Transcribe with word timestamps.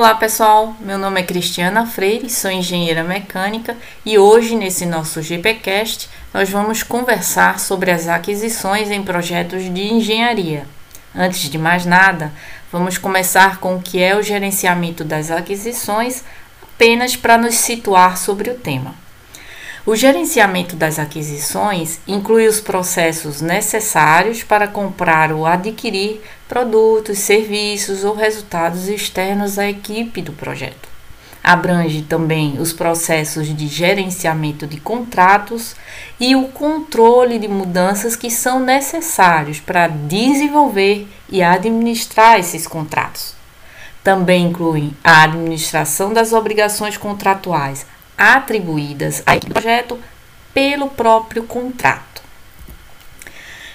Olá 0.00 0.14
pessoal, 0.14 0.74
meu 0.80 0.96
nome 0.96 1.20
é 1.20 1.22
Cristiana 1.22 1.84
Freire, 1.84 2.30
sou 2.30 2.50
engenheira 2.50 3.04
mecânica 3.04 3.76
e 4.02 4.16
hoje 4.16 4.56
nesse 4.56 4.86
nosso 4.86 5.20
GPcast 5.20 6.08
nós 6.32 6.48
vamos 6.48 6.82
conversar 6.82 7.60
sobre 7.60 7.90
as 7.90 8.08
aquisições 8.08 8.90
em 8.90 9.02
projetos 9.02 9.62
de 9.64 9.92
engenharia. 9.92 10.66
Antes 11.14 11.50
de 11.50 11.58
mais 11.58 11.84
nada, 11.84 12.32
vamos 12.72 12.96
começar 12.96 13.58
com 13.58 13.76
o 13.76 13.82
que 13.82 14.02
é 14.02 14.16
o 14.16 14.22
gerenciamento 14.22 15.04
das 15.04 15.30
aquisições, 15.30 16.24
apenas 16.62 17.14
para 17.14 17.36
nos 17.36 17.56
situar 17.56 18.16
sobre 18.16 18.48
o 18.48 18.54
tema. 18.54 18.94
O 19.86 19.96
gerenciamento 19.96 20.76
das 20.76 20.98
aquisições 20.98 22.00
inclui 22.06 22.46
os 22.46 22.60
processos 22.60 23.40
necessários 23.40 24.42
para 24.42 24.68
comprar 24.68 25.32
ou 25.32 25.46
adquirir 25.46 26.20
produtos, 26.46 27.18
serviços 27.18 28.04
ou 28.04 28.14
resultados 28.14 28.88
externos 28.88 29.58
à 29.58 29.68
equipe 29.68 30.20
do 30.20 30.34
projeto. 30.34 30.90
Abrange 31.42 32.02
também 32.02 32.58
os 32.58 32.74
processos 32.74 33.46
de 33.56 33.66
gerenciamento 33.66 34.66
de 34.66 34.78
contratos 34.78 35.74
e 36.20 36.36
o 36.36 36.48
controle 36.48 37.38
de 37.38 37.48
mudanças 37.48 38.14
que 38.14 38.30
são 38.30 38.60
necessários 38.60 39.58
para 39.58 39.88
desenvolver 39.88 41.08
e 41.30 41.42
administrar 41.42 42.38
esses 42.38 42.66
contratos. 42.66 43.34
Também 44.04 44.48
inclui 44.48 44.92
a 45.02 45.22
administração 45.22 46.12
das 46.12 46.34
obrigações 46.34 46.98
contratuais, 46.98 47.86
atribuídas 48.20 49.22
ao 49.24 49.40
projeto 49.40 49.98
pelo 50.52 50.90
próprio 50.90 51.44
contrato. 51.44 52.20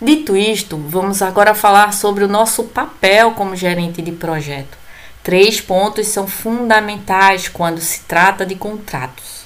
Dito 0.00 0.36
isto, 0.36 0.76
vamos 0.76 1.22
agora 1.22 1.56
falar 1.56 1.92
sobre 1.92 2.22
o 2.22 2.28
nosso 2.28 2.62
papel 2.62 3.32
como 3.32 3.56
gerente 3.56 4.00
de 4.00 4.12
projeto. 4.12 4.78
Três 5.24 5.60
pontos 5.60 6.06
são 6.06 6.28
fundamentais 6.28 7.48
quando 7.48 7.80
se 7.80 8.02
trata 8.02 8.46
de 8.46 8.54
contratos. 8.54 9.44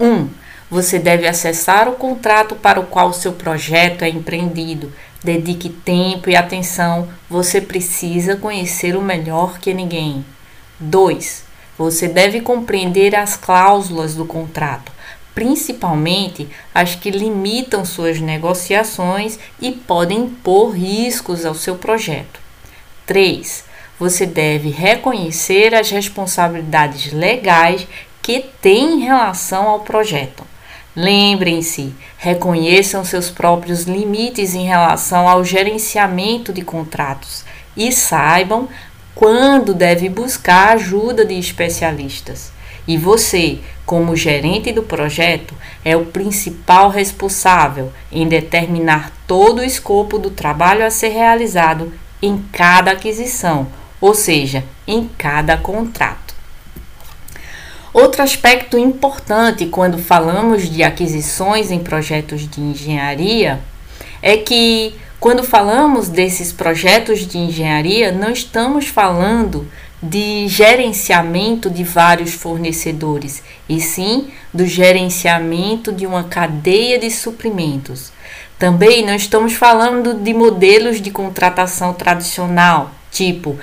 1. 0.00 0.04
Um, 0.04 0.28
você 0.68 0.98
deve 0.98 1.28
acessar 1.28 1.88
o 1.88 1.92
contrato 1.92 2.56
para 2.56 2.80
o 2.80 2.86
qual 2.86 3.12
seu 3.12 3.32
projeto 3.32 4.02
é 4.02 4.08
empreendido. 4.08 4.92
Dedique 5.22 5.68
tempo 5.68 6.28
e 6.28 6.34
atenção, 6.34 7.08
você 7.30 7.60
precisa 7.60 8.34
conhecer 8.34 8.96
o 8.96 9.02
melhor 9.02 9.60
que 9.60 9.72
ninguém. 9.72 10.24
2. 10.80 11.44
Você 11.78 12.08
deve 12.08 12.40
compreender 12.40 13.14
as 13.14 13.36
cláusulas 13.36 14.14
do 14.14 14.24
contrato, 14.24 14.92
principalmente 15.34 16.48
as 16.74 16.94
que 16.94 17.10
limitam 17.10 17.84
suas 17.84 18.18
negociações 18.20 19.38
e 19.60 19.70
podem 19.72 20.20
impor 20.20 20.70
riscos 20.70 21.44
ao 21.44 21.54
seu 21.54 21.76
projeto. 21.76 22.40
3. 23.04 23.64
Você 23.98 24.26
deve 24.26 24.70
reconhecer 24.70 25.74
as 25.74 25.90
responsabilidades 25.90 27.12
legais 27.12 27.86
que 28.22 28.44
tem 28.60 28.94
em 28.94 29.00
relação 29.00 29.68
ao 29.68 29.80
projeto. 29.80 30.44
Lembrem-se, 30.96 31.94
reconheçam 32.16 33.04
seus 33.04 33.28
próprios 33.28 33.82
limites 33.82 34.54
em 34.54 34.64
relação 34.64 35.28
ao 35.28 35.44
gerenciamento 35.44 36.54
de 36.54 36.62
contratos 36.62 37.44
e 37.76 37.92
saibam 37.92 38.66
quando 39.16 39.72
deve 39.72 40.10
buscar 40.10 40.74
ajuda 40.74 41.24
de 41.24 41.38
especialistas. 41.38 42.52
E 42.86 42.98
você, 42.98 43.60
como 43.86 44.14
gerente 44.14 44.70
do 44.72 44.82
projeto, 44.82 45.54
é 45.82 45.96
o 45.96 46.04
principal 46.04 46.90
responsável 46.90 47.90
em 48.12 48.28
determinar 48.28 49.10
todo 49.26 49.60
o 49.60 49.64
escopo 49.64 50.18
do 50.18 50.30
trabalho 50.30 50.84
a 50.84 50.90
ser 50.90 51.08
realizado 51.08 51.92
em 52.20 52.44
cada 52.52 52.90
aquisição, 52.90 53.66
ou 54.00 54.14
seja, 54.14 54.62
em 54.86 55.08
cada 55.16 55.56
contrato. 55.56 56.34
Outro 57.94 58.22
aspecto 58.22 58.76
importante 58.76 59.64
quando 59.64 59.96
falamos 59.96 60.68
de 60.68 60.82
aquisições 60.82 61.70
em 61.70 61.78
projetos 61.78 62.46
de 62.46 62.60
engenharia 62.60 63.60
é 64.20 64.36
que 64.36 64.94
quando 65.26 65.42
falamos 65.42 66.08
desses 66.08 66.52
projetos 66.52 67.26
de 67.26 67.36
engenharia, 67.36 68.12
não 68.12 68.30
estamos 68.30 68.86
falando 68.86 69.66
de 70.00 70.46
gerenciamento 70.46 71.68
de 71.68 71.82
vários 71.82 72.32
fornecedores, 72.32 73.42
e 73.68 73.80
sim 73.80 74.28
do 74.54 74.64
gerenciamento 74.64 75.90
de 75.90 76.06
uma 76.06 76.22
cadeia 76.22 76.96
de 76.96 77.10
suprimentos. 77.10 78.12
Também 78.56 79.04
não 79.04 79.16
estamos 79.16 79.54
falando 79.54 80.14
de 80.14 80.32
modelos 80.32 81.00
de 81.00 81.10
contratação 81.10 81.92
tradicional, 81.92 82.92
tipo 83.10 83.58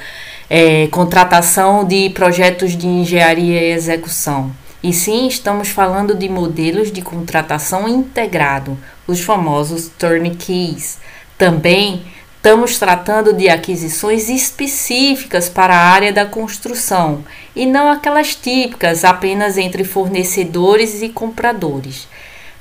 é, 0.49 0.87
contratação 0.87 1.85
de 1.85 2.09
projetos 2.09 2.75
de 2.75 2.87
engenharia 2.87 3.61
e 3.61 3.71
execução. 3.71 4.51
E 4.83 4.91
sim, 4.91 5.29
estamos 5.29 5.69
falando 5.69 6.13
de 6.13 6.27
modelos 6.27 6.91
de 6.91 7.01
contratação 7.01 7.87
integrado, 7.87 8.77
os 9.07 9.21
famosos 9.21 9.89
turnkeys 9.97 10.97
também 11.37 12.03
estamos 12.37 12.77
tratando 12.77 13.33
de 13.33 13.47
aquisições 13.47 14.27
específicas 14.29 15.47
para 15.47 15.75
a 15.75 15.89
área 15.89 16.11
da 16.11 16.25
construção 16.25 17.23
e 17.55 17.65
não 17.65 17.89
aquelas 17.89 18.35
típicas 18.35 19.05
apenas 19.05 19.57
entre 19.57 19.83
fornecedores 19.83 21.01
e 21.01 21.09
compradores. 21.09 22.07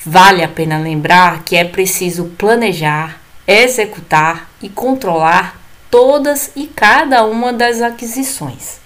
Vale 0.05 0.43
a 0.43 0.49
pena 0.49 0.79
lembrar 0.79 1.43
que 1.45 1.57
é 1.57 1.65
preciso 1.65 2.27
planejar, 2.39 3.21
executar 3.47 4.49
e 4.63 4.69
controlar 4.69 5.61
todas 5.91 6.53
e 6.57 6.67
cada 6.67 7.25
uma 7.25 7.53
das 7.53 7.83
aquisições. 7.83 8.81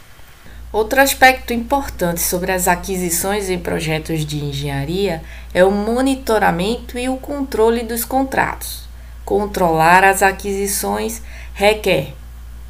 Outro 0.73 1.01
aspecto 1.01 1.53
importante 1.53 2.21
sobre 2.21 2.53
as 2.53 2.67
aquisições 2.67 3.49
em 3.49 3.59
projetos 3.59 4.27
de 4.27 4.45
engenharia 4.45 5.23
é 5.55 5.65
o 5.65 5.71
monitoramento 5.71 6.99
e 6.99 7.09
o 7.09 7.17
controle 7.17 7.83
dos 7.83 8.05
contratos. 8.05 8.86
Controlar 9.27 10.05
as 10.05 10.23
aquisições 10.23 11.21
requer 11.53 12.15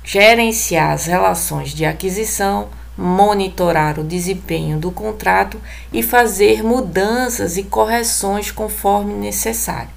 gerenciar 0.02 0.92
as 0.92 1.04
relações 1.04 1.74
de 1.74 1.84
aquisição, 1.84 2.68
monitorar 2.96 3.98
o 3.98 4.04
desempenho 4.04 4.78
do 4.78 4.90
contrato 4.90 5.60
e 5.92 6.02
fazer 6.02 6.62
mudanças 6.62 7.56
e 7.56 7.64
correções 7.64 8.50
conforme 8.50 9.12
necessário. 9.12 9.90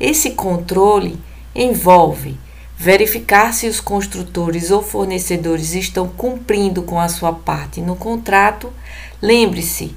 Esse 0.00 0.32
controle 0.32 1.16
envolve 1.54 2.36
verificar 2.76 3.54
se 3.54 3.68
os 3.68 3.80
construtores 3.80 4.70
ou 4.70 4.82
fornecedores 4.82 5.74
estão 5.74 6.08
cumprindo 6.08 6.82
com 6.82 6.98
a 6.98 7.08
sua 7.08 7.32
parte 7.32 7.80
no 7.80 7.94
contrato. 7.94 8.72
Lembre-se, 9.22 9.94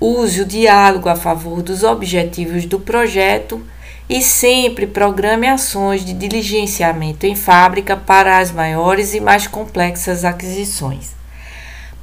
use 0.00 0.40
o 0.40 0.46
diálogo 0.46 1.08
a 1.08 1.14
favor 1.14 1.62
dos 1.62 1.84
objetivos 1.84 2.66
do 2.66 2.80
projeto 2.80 3.62
e 4.08 4.22
sempre 4.22 4.86
programe 4.86 5.48
ações 5.48 6.04
de 6.04 6.12
diligenciamento 6.12 7.26
em 7.26 7.34
fábrica 7.34 7.96
para 7.96 8.38
as 8.38 8.50
maiores 8.52 9.14
e 9.14 9.20
mais 9.20 9.46
complexas 9.46 10.24
aquisições. 10.24 11.10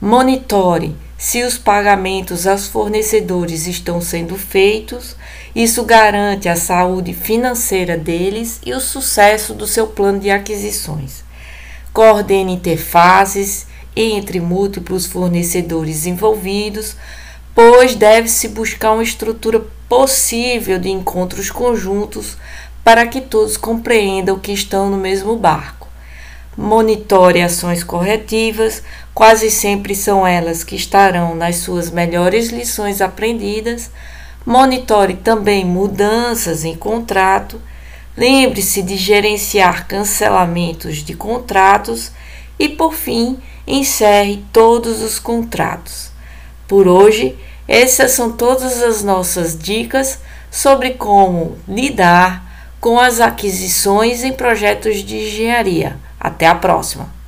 Monitore 0.02 0.96
se 1.18 1.42
os 1.42 1.58
pagamentos 1.58 2.46
aos 2.46 2.68
fornecedores 2.68 3.66
estão 3.66 4.02
sendo 4.02 4.38
feitos. 4.38 5.16
Isso 5.56 5.86
garante 5.86 6.50
a 6.50 6.58
saúde 6.58 7.14
financeira 7.14 7.98
deles 7.98 8.60
e 8.66 8.74
o 8.74 8.82
sucesso 8.82 9.54
do 9.54 9.66
seu 9.66 9.88
plano 9.88 10.20
de 10.20 10.30
aquisições. 10.30 11.24
Coordene 11.94 12.52
interfaces 12.52 13.68
entre 13.96 14.42
múltiplos 14.42 15.06
fornecedores 15.06 16.06
envolvidos, 16.06 16.98
pois 17.56 17.96
deve-se 17.96 18.50
buscar 18.50 18.92
uma 18.92 19.04
estrutura 19.04 19.64
possível 19.94 20.80
de 20.80 20.90
encontros 20.90 21.52
conjuntos 21.52 22.36
para 22.84 23.06
que 23.06 23.22
todos 23.22 23.58
compreendam 23.58 24.40
que 24.40 24.52
estão 24.52 24.90
no 24.90 24.98
mesmo 24.98 25.36
barco. 25.36 25.88
Monitore 26.58 27.44
ações 27.44 27.84
corretivas, 27.84 28.82
quase 29.14 29.52
sempre 29.52 29.94
são 29.94 30.26
elas 30.26 30.64
que 30.64 30.76
estarão 30.76 31.36
nas 31.36 31.58
suas 31.58 31.92
melhores 31.92 32.50
lições 32.50 33.02
aprendidas. 33.02 33.92
Monitore 34.44 35.14
também 35.14 35.64
mudanças 35.64 36.66
em 36.66 36.76
contrato. 36.76 37.62
Lembre-se 38.18 38.82
de 38.82 38.98
gerenciar 38.98 39.88
cancelamentos 39.88 41.04
de 41.04 41.14
contratos 41.14 42.12
e, 42.58 42.68
por 42.68 42.96
fim, 42.96 43.38
encerre 43.68 44.44
todos 44.52 45.04
os 45.04 45.20
contratos. 45.20 46.10
Por 46.68 46.88
hoje, 46.88 47.38
essas 47.68 48.12
são 48.12 48.32
todas 48.32 48.82
as 48.82 49.04
nossas 49.04 49.58
dicas 49.58 50.20
sobre 50.52 50.92
como 50.92 51.58
lidar 51.68 52.44
com 52.80 53.00
as 53.00 53.22
aquisições 53.22 54.24
em 54.24 54.34
projetos 54.34 54.98
de 54.98 55.18
engenharia. 55.18 55.98
Até 56.20 56.48
a 56.48 56.56
próxima! 56.56 57.23